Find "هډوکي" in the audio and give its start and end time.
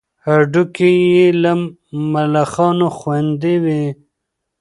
0.25-0.91